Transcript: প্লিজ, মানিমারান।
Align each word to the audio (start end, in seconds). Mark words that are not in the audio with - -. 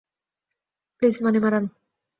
প্লিজ, 1.01 1.15
মানিমারান। 1.23 1.65